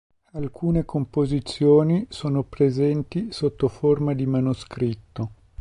Alcune 0.33 0.83
composizioni 0.83 2.07
sono 2.09 2.41
presenti 2.41 3.31
sotto 3.31 3.67
forma 3.67 4.15
di 4.15 4.25
manoscritto. 4.25 5.29